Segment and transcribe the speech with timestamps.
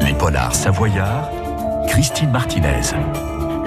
[0.00, 1.30] Les polars savoyards,
[1.86, 2.94] Christine Martinez.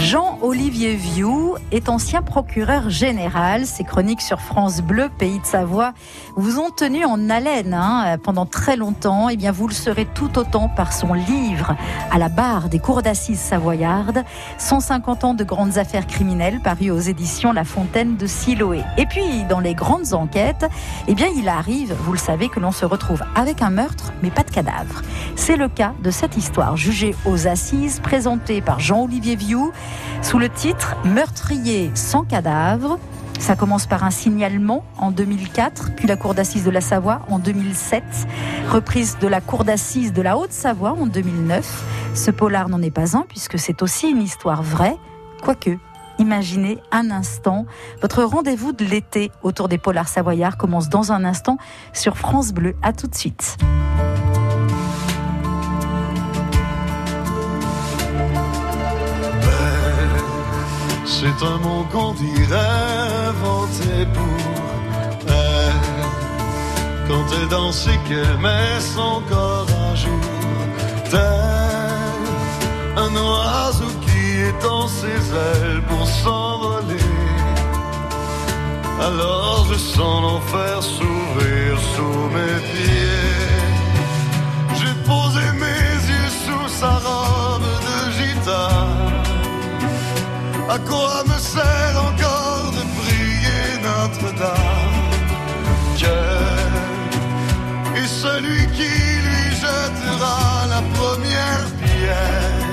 [0.06, 3.66] Jean-Olivier Vieux est ancien procureur général.
[3.66, 5.94] Ses chroniques sur France Bleu, pays de Savoie,
[6.36, 9.30] vous ont tenu en haleine hein, pendant très longtemps.
[9.30, 11.76] Et eh bien, vous le serez tout autant par son livre
[12.12, 14.24] à la barre des cours d'assises savoyardes,
[14.60, 18.84] 150 ans de grandes affaires criminelles, paru aux éditions La Fontaine de Siloé.
[19.00, 20.68] Et puis, dans les grandes enquêtes,
[21.08, 24.30] eh bien, il arrive, vous le savez, que l'on se retrouve avec un meurtre, mais
[24.30, 25.02] pas de cadavre.
[25.36, 29.72] C'est le cas de cette histoire jugée aux assises, présentée par Jean-Olivier Vieux
[30.22, 33.00] sous le titre Meurtrier sans cadavre.
[33.40, 37.38] Ça commence par un signalement en 2004, puis la Cour d'assises de la Savoie en
[37.38, 38.04] 2007,
[38.72, 41.84] reprise de la Cour d'assises de la Haute-Savoie en 2009.
[42.14, 44.98] Ce polar n'en est pas un, puisque c'est aussi une histoire vraie,
[45.44, 45.78] quoique.
[46.18, 47.66] Imaginez un instant,
[48.02, 51.58] votre rendez-vous de l'été autour des polars savoyards commence dans un instant
[51.92, 52.76] sur France Bleu.
[52.82, 53.58] À tout de suite.
[61.18, 64.38] C'est un mot qu'on dirait inventé pour
[65.30, 65.74] elle.
[67.08, 70.30] Quand elle danse et qu'elle met son corps à jour,
[71.10, 71.22] tel
[72.98, 77.12] un oiseau qui étend ses ailes pour s'envoler.
[79.00, 83.55] Alors je sens l'enfer s'ouvrir sous mes pieds.
[90.70, 95.06] À quoi me sert encore de prier Notre-Dame?
[95.96, 96.24] Dieu
[97.96, 98.94] est celui qui
[99.26, 102.66] lui jettera la première pierre.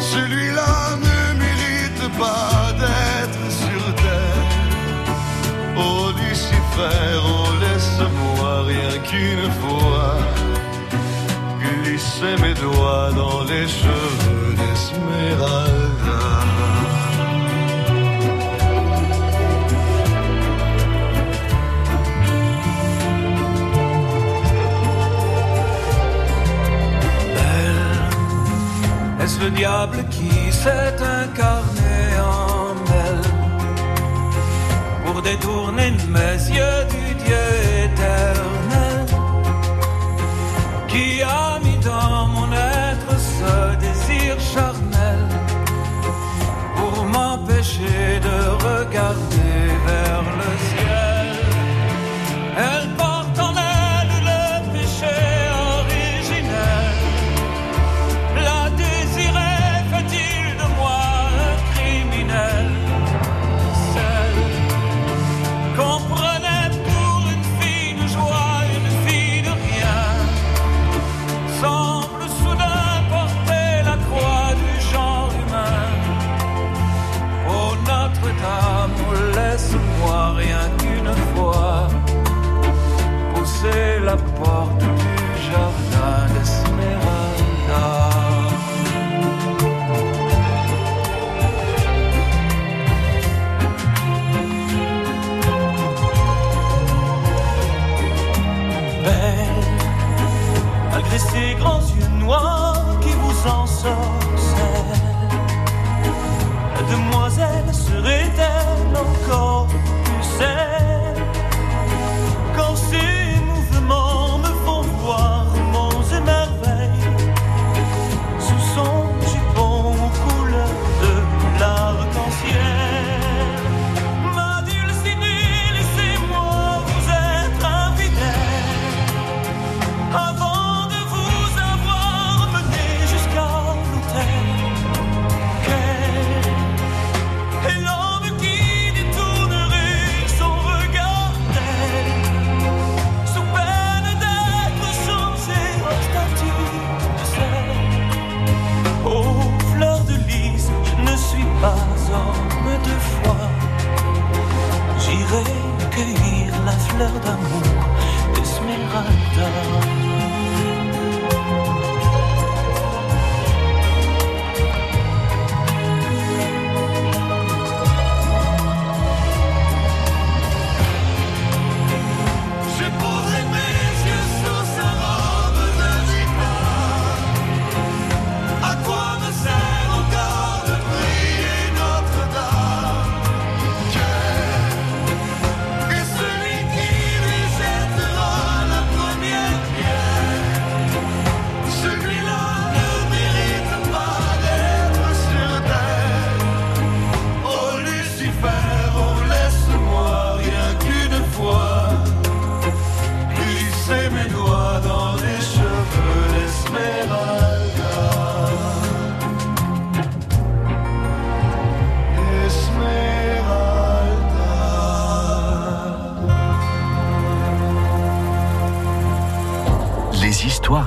[0.00, 4.46] Celui-là ne mérite pas d'être sur terre.
[5.76, 10.16] Oh Lucifer, oh laisse-moi rien qu'une fois
[11.60, 15.77] glisser mes doigts dans les cheveux d'Esmeralda.
[29.58, 31.98] Diable qui s'est incarné
[32.40, 32.74] en
[33.06, 33.28] elle.
[35.04, 37.46] Pour détourner mes yeux du Dieu
[37.86, 39.00] éternel
[40.90, 43.54] qui a mis dans mon être ce
[43.86, 45.22] désir charnel
[46.76, 48.07] pour m'empêcher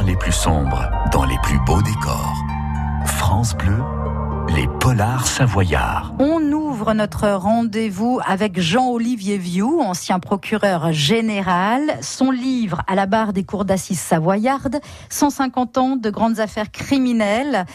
[0.03, 2.36] les plus sombres dans les plus beaux décors.
[3.06, 3.81] France Bleu,
[4.56, 6.13] les polars savoyards.
[6.81, 11.81] Ouvre notre rendez-vous avec Jean-Olivier Vieux, ancien procureur général.
[12.01, 14.80] Son livre à la barre des cours d'assises savoyardes,
[15.10, 17.68] 150 ans de grandes affaires criminelles.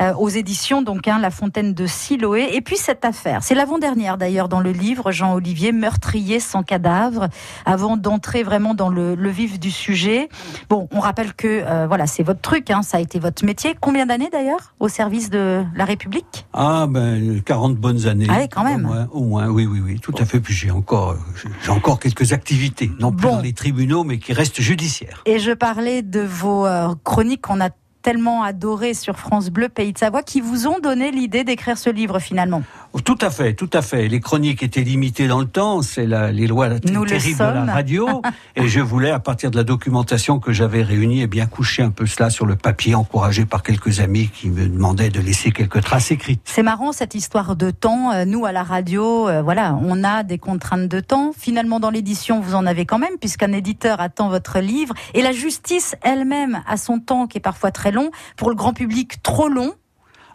[0.00, 2.50] Euh, aux éditions donc hein, La Fontaine de Siloé.
[2.52, 7.28] Et puis cette affaire, c'est l'avant-dernière d'ailleurs dans le livre, Jean-Olivier, meurtrier sans cadavre,
[7.64, 10.28] avant d'entrer vraiment dans le, le, vif du sujet.
[10.68, 13.76] Bon, on rappelle que euh, voilà, c'est votre truc, hein, ça a été votre métier.
[13.80, 16.46] Combien d'années d'ailleurs au service de la République?
[16.52, 18.26] Ah ben 40 bonnes années.
[18.28, 18.84] Ah quand même.
[18.84, 20.40] Au moins, au moins oui, oui, oui, tout à fait.
[20.40, 21.16] Puis j'ai encore,
[21.62, 25.22] j'ai encore quelques activités, non plus dans les tribunaux, mais qui restent judiciaires.
[25.26, 27.70] Et je parlais de vos euh, chroniques qu'on a
[28.02, 31.90] tellement adoré sur France Bleu Pays de Savoie qui vous ont donné l'idée d'écrire ce
[31.90, 32.62] livre finalement.
[33.04, 34.08] Tout à fait, tout à fait.
[34.08, 38.22] Les chroniques étaient limitées dans le temps, c'est les lois terribles de la radio.
[38.56, 41.82] et je voulais, à partir de la documentation que j'avais réunie, et eh bien coucher
[41.82, 45.52] un peu cela sur le papier, encouragé par quelques amis qui me demandaient de laisser
[45.52, 46.40] quelques traces écrites.
[46.44, 48.12] C'est marrant cette histoire de temps.
[48.12, 51.32] Euh, nous, à la radio, euh, voilà, on a des contraintes de temps.
[51.36, 54.94] Finalement, dans l'édition, vous en avez quand même, puisqu'un éditeur attend votre livre.
[55.14, 58.10] Et la justice elle-même a son temps qui est parfois très long.
[58.36, 59.74] Pour le grand public, trop long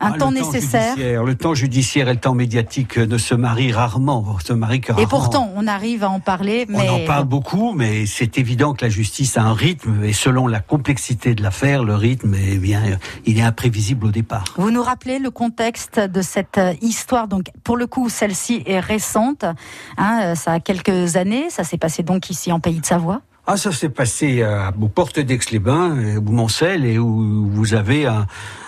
[0.03, 0.95] un ah, temps, nécessaire.
[0.97, 5.07] Le temps judiciaire et le temps médiatique ne se marient rarement, se marient que rarement.
[5.07, 6.65] Et pourtant, on arrive à en parler.
[6.67, 6.89] Mais...
[6.89, 10.47] On en parle beaucoup, mais c'est évident que la justice a un rythme, et selon
[10.47, 12.81] la complexité de l'affaire, le rythme, eh bien,
[13.25, 14.43] il est imprévisible au départ.
[14.57, 19.45] Vous nous rappelez le contexte de cette histoire Donc, pour le coup, celle-ci est récente.
[19.97, 21.49] Hein, ça a quelques années.
[21.49, 23.21] Ça s'est passé donc ici en Pays de Savoie.
[23.45, 28.05] Ah, ça s'est passé à, aux portes d'Aix-les-Bains, euh, au Moncel, et où vous avez
[28.05, 28.25] un,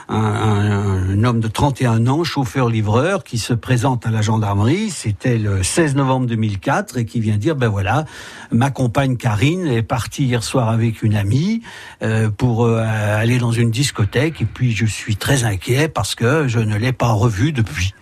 [0.10, 4.89] un, un, homme de 31 ans, chauffeur-livreur, qui se présente à la gendarmerie.
[4.89, 8.04] C'était le 16 novembre 2004 et qui vient dire, ben voilà,
[8.51, 11.62] ma compagne Karine est partie hier soir avec une amie
[12.04, 16.50] euh, pour euh, aller dans une discothèque et puis je suis très inquiet parce que
[16.50, 17.94] je ne l'ai pas revue depuis.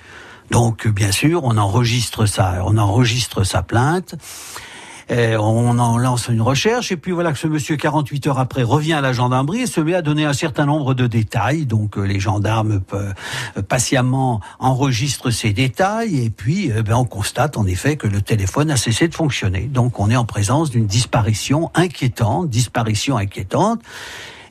[0.50, 4.16] Donc, bien sûr, on enregistre ça, on enregistre sa plainte.
[5.12, 8.64] Euh, on en lance une recherche et puis voilà que ce monsieur 48 heures après
[8.64, 11.66] revient à la gendarmerie et se met à donner un certain nombre de détails.
[11.66, 13.12] Donc euh, les gendarmes euh,
[13.68, 18.78] patiemment enregistrent ces détails et puis ben, on constate en effet que le téléphone a
[18.78, 19.62] cessé de fonctionner.
[19.62, 23.82] Donc on est en présence d'une disparition inquiétante, disparition inquiétante.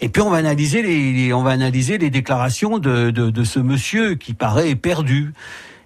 [0.00, 3.60] Et puis on va analyser les, on va analyser les déclarations de, de, de ce
[3.60, 5.32] monsieur qui paraît perdu.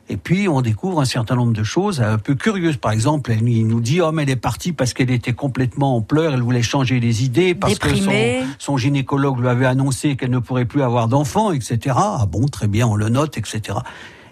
[0.09, 2.77] Et puis on découvre un certain nombre de choses un peu curieuses.
[2.77, 6.01] Par exemple, elle nous dit oh mais elle est partie parce qu'elle était complètement en
[6.01, 8.13] pleurs, elle voulait changer les idées parce que son,
[8.59, 11.97] son, gynécologue lui avait annoncé qu'elle ne pourrait plus avoir d'enfants, etc.
[11.97, 13.79] Ah bon, très bien, on le note, etc.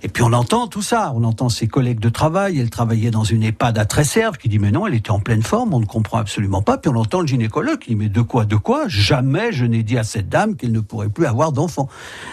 [0.04, 3.24] Et puis on entend tout ça, on entend ses collègues de travail, elle travaillait dans
[3.24, 5.86] une EHPAD à Tresserve, qui dit mais non, elle était en pleine forme, on ne
[5.86, 6.76] comprend absolument pas.
[6.76, 8.84] Puis on entend le gynécologue qui dit mais de quoi, de quoi?
[8.86, 11.88] Jamais je n'ai dit à cette dame qu'elle ne pourrait plus avoir d'enfants.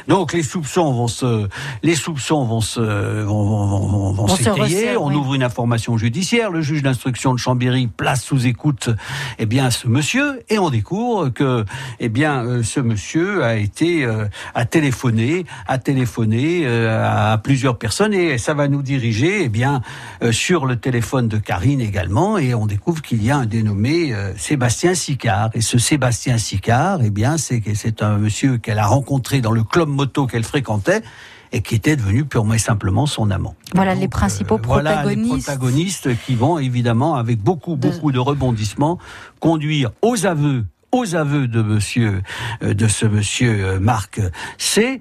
[0.09, 1.47] Donc les soupçons vont se,
[1.81, 4.97] les soupçons vont se, vont, vont, vont, s'étayer.
[4.97, 6.51] On ouvre une information judiciaire.
[6.51, 8.89] Le juge d'instruction de Chambéry place sous écoute,
[9.39, 11.63] eh bien ce monsieur, et on découvre que,
[12.01, 17.60] eh bien euh, ce monsieur a été, euh, a téléphoné, a téléphoné euh, à plusieurs
[17.61, 19.83] plusieurs personnes et ça va nous diriger eh bien
[20.23, 24.15] euh, sur le téléphone de Karine également et on découvre qu'il y a un dénommé
[24.15, 28.87] euh, Sébastien Sicard et ce Sébastien Sicard eh bien c'est c'est un monsieur qu'elle a
[28.87, 31.03] rencontré dans le club moto qu'elle fréquentait
[31.51, 33.53] et qui était devenu purement et simplement son amant.
[33.75, 34.97] Voilà les principaux protagonistes.
[34.97, 38.97] Euh, voilà les protagonistes qui vont évidemment avec beaucoup beaucoup de rebondissements
[39.39, 42.23] conduire aux aveux aux aveux de monsieur
[42.63, 44.19] de ce monsieur Marc
[44.57, 44.99] C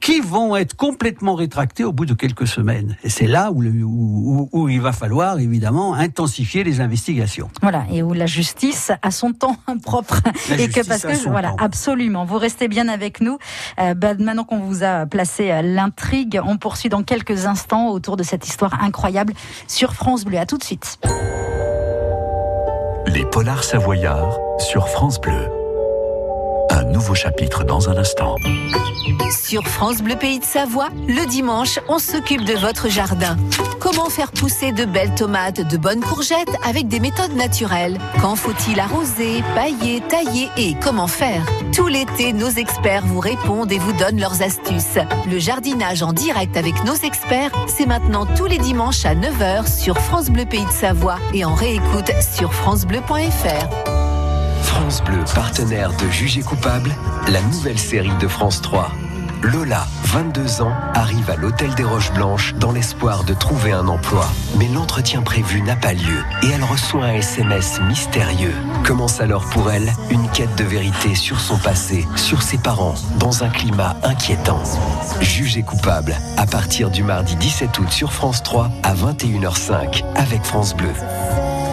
[0.00, 2.96] qui vont être complètement rétractés au bout de quelques semaines.
[3.02, 7.50] Et c'est là où, où, où, il va falloir évidemment intensifier les investigations.
[7.62, 10.20] Voilà, et où la justice a son temps propre.
[10.56, 12.24] et que parce que voilà, absolument.
[12.24, 13.38] Vous restez bien avec nous.
[13.80, 18.22] Euh, bah, maintenant qu'on vous a placé l'intrigue, on poursuit dans quelques instants autour de
[18.22, 19.32] cette histoire incroyable
[19.66, 20.38] sur France Bleu.
[20.38, 20.98] À tout de suite.
[23.06, 25.57] Les polars savoyards sur France Bleu.
[26.78, 28.36] Un nouveau chapitre dans un instant.
[29.32, 33.36] Sur France Bleu Pays de Savoie, le dimanche, on s'occupe de votre jardin.
[33.80, 37.98] Comment faire pousser de belles tomates, de bonnes courgettes avec des méthodes naturelles?
[38.20, 41.44] Quand faut-il arroser, pailler, tailler et comment faire?
[41.74, 45.00] Tout l'été, nos experts vous répondent et vous donnent leurs astuces.
[45.28, 49.98] Le jardinage en direct avec nos experts, c'est maintenant tous les dimanches à 9h sur
[49.98, 53.97] France Bleu Pays de Savoie et en réécoute sur francebleu.fr.
[54.68, 56.90] France Bleu, partenaire de Juger coupable,
[57.28, 58.90] la nouvelle série de France 3.
[59.42, 64.28] Lola, 22 ans, arrive à l'hôtel des Roches Blanches dans l'espoir de trouver un emploi.
[64.58, 68.52] Mais l'entretien prévu n'a pas lieu et elle reçoit un SMS mystérieux.
[68.84, 73.44] Commence alors pour elle une quête de vérité sur son passé, sur ses parents, dans
[73.44, 74.62] un climat inquiétant.
[75.20, 80.76] Jugée coupable, à partir du mardi 17 août sur France 3 à 21h05 avec France
[80.76, 80.92] Bleu.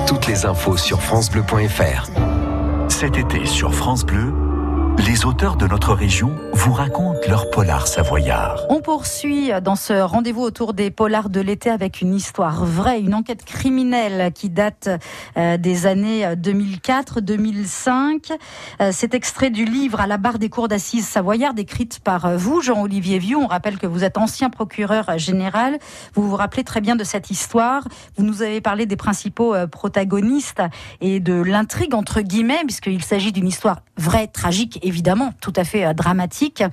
[0.08, 2.35] Toutes les infos sur francebleu.fr.
[2.98, 4.32] Cet été sur France Bleu,
[5.00, 8.62] les auteurs de notre région vous racontent leur polar savoyard.
[8.70, 13.14] On poursuit dans ce rendez-vous autour des polars de l'été avec une histoire vraie, une
[13.14, 14.90] enquête criminelle qui date
[15.38, 18.32] euh, des années 2004-2005.
[18.82, 22.38] Euh, c'est extrait du livre À la barre des cours d'assises savoyardes, écrite par euh,
[22.38, 23.38] vous, Jean-Olivier Vieux.
[23.38, 25.78] On rappelle que vous êtes ancien procureur général.
[26.14, 27.88] Vous vous rappelez très bien de cette histoire.
[28.18, 30.62] Vous nous avez parlé des principaux protagonistes
[31.02, 35.86] et de l'intrigue, entre guillemets, puisqu'il s'agit d'une histoire vraie, tragique évidemment tout à fait
[35.86, 36.64] euh, dramatique.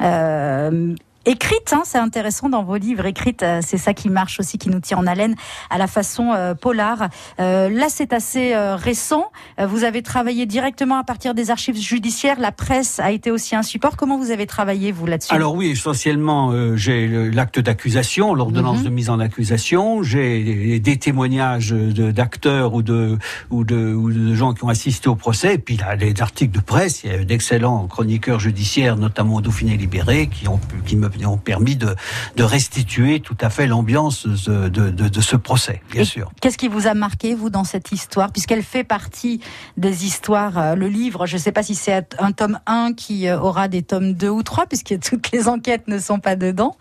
[0.00, 0.94] Euh,
[1.26, 4.68] écrite, hein, c'est intéressant dans vos livres, écrite, euh, c'est ça qui marche aussi, qui
[4.68, 5.34] nous tient en haleine
[5.70, 7.08] à la façon euh, polar.
[7.40, 9.30] Euh, là, c'est assez récent.
[9.58, 12.38] Vous avez travaillé directement à partir des archives judiciaires.
[12.38, 13.96] La presse a été aussi un support.
[13.96, 15.32] Comment vous avez travaillé vous là-dessus?
[15.32, 18.84] Alors oui, essentiellement, j'ai l'acte d'accusation, l'ordonnance mhm.
[18.84, 20.02] de mise en accusation.
[20.02, 23.18] J'ai des témoignages d'acteurs ou de,
[23.50, 25.54] ou de ou de gens qui ont assisté au procès.
[25.54, 27.04] Et puis là, des articles de presse.
[27.04, 31.38] Il y a d'excellents chroniqueurs judiciaires, notamment au Dauphiné Libéré, qui ont qui me ont
[31.38, 31.94] permis de,
[32.36, 36.30] de restituer tout à fait l'ambiance de, de, de, ce procès, bien sûr.
[36.40, 39.40] Qu'est-ce qui vous a marqué, vous, dans cette histoire, puisqu'elle fait partie
[39.76, 43.28] des histoires, euh, le livre, je ne sais pas si c'est un tome 1 qui
[43.28, 46.76] euh, aura des tomes 2 ou 3, puisque toutes les enquêtes ne sont pas dedans.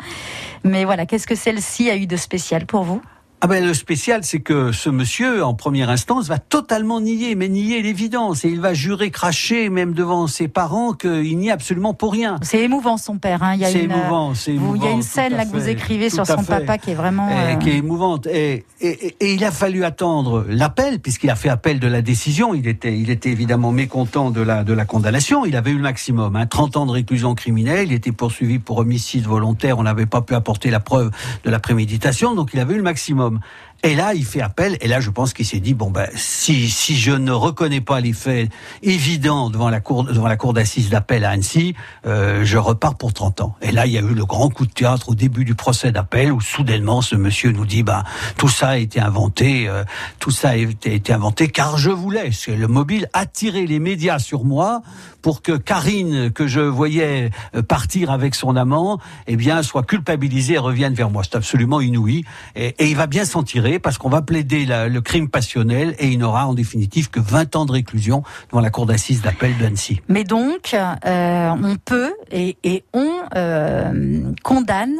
[0.64, 3.02] Mais voilà, qu'est-ce que celle-ci a eu de spécial pour vous?
[3.46, 7.50] Ah ben le spécial, c'est que ce monsieur, en première instance, va totalement nier, mais
[7.50, 11.94] nier l'évidence, et il va jurer, cracher, même devant ses parents, qu'il n'y a absolument
[11.94, 12.38] pour rien.
[12.42, 13.44] C'est émouvant son père.
[13.44, 13.56] Hein.
[13.56, 14.76] Il y a une, émouvant, c'est émouvant.
[14.76, 17.28] Il y a une scène là que vous écrivez sur son papa qui est vraiment
[17.50, 18.28] et, qui est émouvante.
[18.28, 22.54] Et, et, et, il a fallu attendre l'appel, puisqu'il a fait appel de la décision.
[22.54, 25.46] Il était, il était évidemment mécontent de la de la condamnation.
[25.46, 27.88] Il avait eu le maximum, hein, 30 ans de réclusion criminelle.
[27.88, 29.80] Il était poursuivi pour homicide volontaire.
[29.80, 31.12] On n'avait pas pu apporter la preuve
[31.44, 33.33] de la préméditation, donc il avait eu le maximum.
[33.34, 33.44] album
[33.86, 34.78] Et là, il fait appel.
[34.80, 38.00] Et là, je pense qu'il s'est dit bon ben, si si je ne reconnais pas
[38.00, 38.50] les faits
[38.82, 41.76] évidents devant la cour devant la cour d'assises d'appel à Annecy,
[42.06, 43.56] euh, je repars pour 30 ans.
[43.62, 45.92] Et là, il y a eu le grand coup de théâtre au début du procès
[45.92, 48.04] d'appel où soudainement ce monsieur nous dit ben
[48.38, 49.84] tout ça a été inventé, euh,
[50.20, 52.30] tout ça a été, inventé car je voulais.
[52.48, 54.82] Le mobile attirer les médias sur moi
[55.24, 60.56] pour que Karine, que je voyais euh, partir avec son amant, eh bien, soit culpabilisée
[60.56, 61.24] et revienne vers moi.
[61.24, 62.26] C'est absolument inouï.
[62.56, 66.20] Et, il va bien s'en tirer parce qu'on va plaider le crime passionnel et il
[66.20, 70.02] n'aura en définitive que 20 ans de réclusion devant la cour d'assises d'appel d'Annecy.
[70.08, 74.96] Mais donc, euh, on peut et, on euh, condamne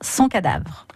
[0.00, 0.86] son cadavre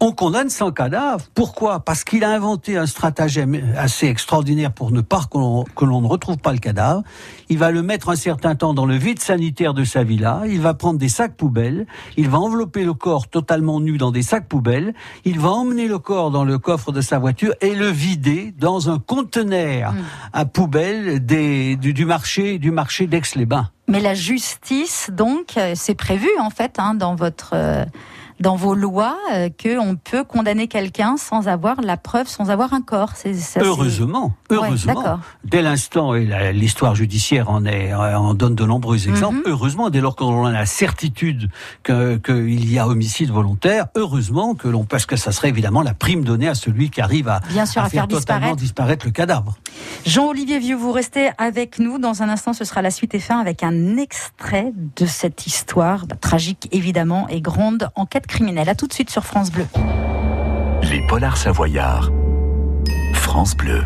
[0.00, 1.26] on condamne sans cadavre.
[1.34, 1.80] Pourquoi?
[1.80, 6.38] Parce qu'il a inventé un stratagème assez extraordinaire pour ne pas que l'on ne retrouve
[6.38, 7.02] pas le cadavre.
[7.50, 10.42] Il va le mettre un certain temps dans le vide sanitaire de sa villa.
[10.46, 11.86] Il va prendre des sacs poubelles.
[12.16, 14.94] Il va envelopper le corps totalement nu dans des sacs poubelles.
[15.26, 18.88] Il va emmener le corps dans le coffre de sa voiture et le vider dans
[18.88, 19.98] un conteneur hmm.
[20.32, 23.68] à poubelle des, du, marché du marché d'Aix-les-Bains.
[23.88, 27.84] Mais la justice, donc, euh, c'est prévu en fait hein, dans votre euh,
[28.40, 32.80] dans vos lois euh, qu'on peut condamner quelqu'un sans avoir la preuve, sans avoir un
[32.80, 33.12] corps.
[33.14, 35.20] C'est, heureusement, heureusement.
[35.44, 39.42] dès l'instant, et l'histoire judiciaire en, est, en donne de nombreux exemples, mhm.
[39.46, 41.50] heureusement, dès lors qu'on a la certitude
[41.84, 46.24] qu'il y a homicide volontaire, heureusement que l'on, parce que ça serait évidemment la prime
[46.24, 49.04] donnée à celui qui arrive à, Bien sûr, à, faire, totalement disparaître.
[49.04, 49.56] le cadavre.
[50.06, 51.98] Jean-Olivier Vieux, vous restez avec nous.
[51.98, 56.06] Dans un instant, ce sera la suite et fin avec un extrait de cette histoire,
[56.06, 58.68] bah, tragique évidemment, et grande enquête criminel.
[58.68, 59.66] À tout de suite sur France Bleu.
[60.82, 62.10] Les polars savoyards.
[63.12, 63.84] France Bleu.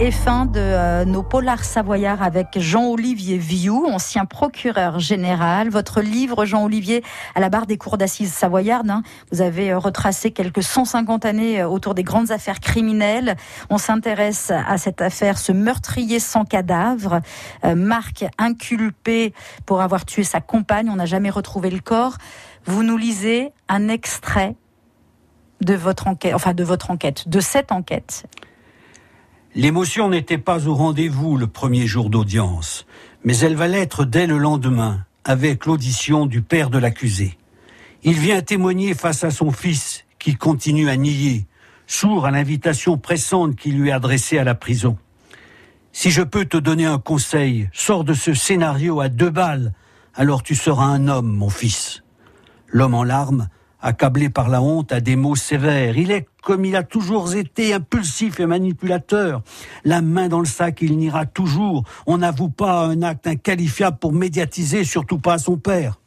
[0.00, 5.68] Et fin de euh, nos polars savoyards avec Jean-Olivier Viou, ancien procureur général.
[5.68, 7.04] Votre livre, Jean-Olivier,
[7.36, 11.60] à la barre des cours d'assises savoyardes, hein, vous avez euh, retracé quelques 150 années
[11.60, 13.36] euh, autour des grandes affaires criminelles.
[13.70, 17.20] On s'intéresse à cette affaire, ce meurtrier sans cadavre.
[17.62, 19.34] Marc, inculpé
[19.66, 22.16] pour avoir tué sa compagne, on n'a jamais retrouvé le corps.
[22.64, 24.56] Vous nous lisez un extrait
[25.60, 28.26] de votre enquête, enfin de votre enquête, de cette enquête.
[29.56, 32.84] L'émotion n'était pas au rendez-vous le premier jour d'audience,
[33.24, 37.38] mais elle va l'être dès le lendemain, avec l'audition du père de l'accusé.
[38.02, 41.46] Il vient témoigner face à son fils, qui continue à nier,
[41.86, 44.98] sourd à l'invitation pressante qui lui est adressée à la prison.
[45.90, 49.72] Si je peux te donner un conseil, sors de ce scénario à deux balles,
[50.14, 52.02] alors tu seras un homme, mon fils.
[52.66, 53.48] L'homme en larmes,
[53.80, 55.96] accablé par la honte, a des mots sévères.
[55.96, 59.42] Il est comme il a toujours été impulsif et manipulateur.
[59.84, 61.82] La main dans le sac, il n'ira toujours.
[62.06, 65.98] On n'avoue pas un acte inqualifiable pour médiatiser, surtout pas à son père.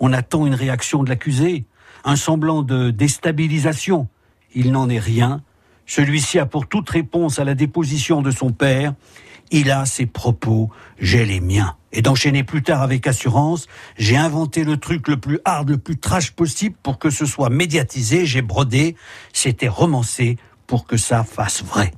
[0.00, 1.66] On attend une réaction de l'accusé,
[2.04, 4.08] un semblant de déstabilisation.
[4.54, 5.42] Il n'en est rien.
[5.86, 8.94] Celui-ci a pour toute réponse à la déposition de son père,
[9.50, 11.76] il a ses propos, j'ai les miens.
[11.92, 15.98] Et d'enchaîner plus tard avec assurance, j'ai inventé le truc le plus hard, le plus
[15.98, 18.96] trash possible pour que ce soit médiatisé, j'ai brodé,
[19.32, 20.36] c'était romancé
[20.66, 21.92] pour que ça fasse vrai.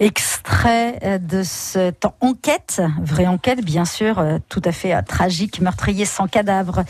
[0.00, 5.60] Extrait euh, de cette enquête, vraie enquête bien sûr, euh, tout à fait euh, tragique,
[5.60, 6.84] meurtrier sans cadavre,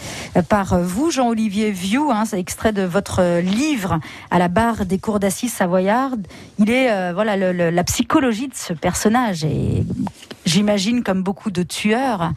[0.50, 2.10] par vous, Jean-Olivier Vieux.
[2.10, 3.98] Hein, extrait de votre livre
[4.30, 6.26] à la barre des cours d'assises savoyardes.
[6.58, 9.84] Il est voilà le- le- la psychologie de ce personnage et
[10.44, 12.32] j'imagine comme beaucoup de tueurs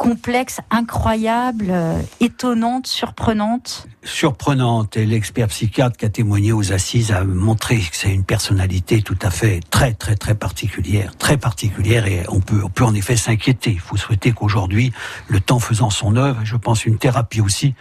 [0.00, 3.86] complexe, incroyable, euh, étonnante, surprenante.
[4.02, 9.02] surprenante et l'expert psychiatre qui a témoigné aux assises a montré que c'est une personnalité
[9.02, 12.94] tout à fait très très très particulière, très particulière et on peut on peut en
[12.94, 13.72] effet s'inquiéter.
[13.72, 14.90] Il faut souhaiter qu'aujourd'hui,
[15.28, 17.74] le temps faisant son œuvre, je pense une thérapie aussi,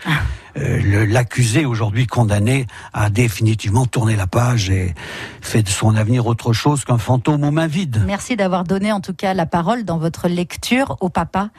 [0.58, 4.94] euh, l'accusé aujourd'hui condamné a définitivement tourné la page et
[5.42, 8.04] fait de son avenir autre chose qu'un fantôme aux mains vides.
[8.06, 11.50] Merci d'avoir donné en tout cas la parole dans votre lecture au papa,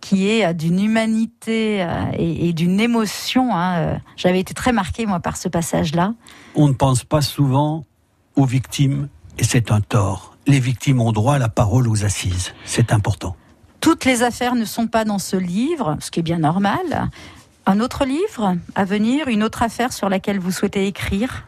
[0.00, 3.54] qui est euh, d'une humanité euh, et, et d'une émotion.
[3.54, 3.98] hein.
[4.16, 6.14] J'avais été très marquée moi par ce passage-là.
[6.54, 7.84] On ne pense pas souvent
[8.36, 10.36] aux victimes et c'est un tort.
[10.46, 12.52] Les victimes ont droit à la parole aux assises.
[12.64, 13.36] C'est important.
[13.80, 17.10] Toutes les affaires ne sont pas dans ce livre, ce qui est bien normal.
[17.66, 21.44] Un autre livre à venir, une autre affaire sur laquelle vous souhaitez écrire?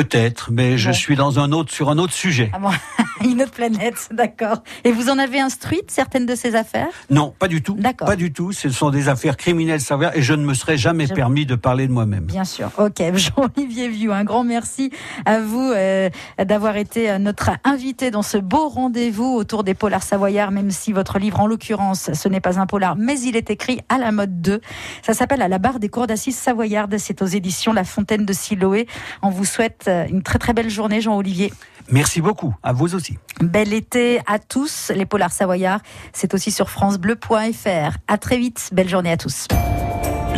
[0.00, 2.50] Peut-être, mais je suis dans un autre, sur un autre sujet.
[2.52, 2.68] Ah bon,
[3.26, 4.62] Une autre planète, d'accord.
[4.84, 6.88] Et vous en avez instruite certaines de ces affaires?
[7.08, 7.76] Non, pas du tout.
[7.78, 8.06] D'accord.
[8.06, 8.52] Pas du tout.
[8.52, 11.54] Ce sont des affaires criminelles savoyardes et je ne me serais jamais Je- permis de
[11.54, 12.24] parler de moi-même.
[12.26, 12.70] Bien sûr.
[12.76, 14.90] Ok, Jean-Olivier Vieux, un grand merci
[15.24, 16.10] à vous euh,
[16.44, 20.92] d'avoir été euh, notre invité dans ce beau rendez-vous autour des polars savoyards, même si
[20.92, 24.12] votre livre, en l'occurrence, ce n'est pas un polar, mais il est écrit à la
[24.12, 24.60] mode 2.
[25.00, 26.98] Ça s'appelle À la barre des cours d'assises savoyardes.
[26.98, 28.86] C'est aux éditions La Fontaine de Siloé.
[29.22, 31.52] On vous souhaite souhaite une très très belle journée, Jean-Olivier.
[31.90, 33.18] Merci beaucoup, à vous aussi.
[33.40, 35.80] Bel été à tous, les Polars Savoyards.
[36.12, 37.96] C'est aussi sur FranceBleu.fr.
[38.08, 39.46] À très vite, belle journée à tous.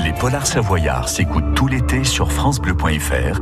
[0.05, 3.41] Les Polars Savoyards s'écoutent tout l'été sur FranceBleu.fr